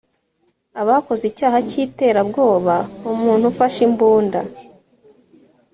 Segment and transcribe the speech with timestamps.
[0.79, 2.75] aba akoze icyaha cy iterabwoba
[3.13, 4.39] umuntu ufashe imbunda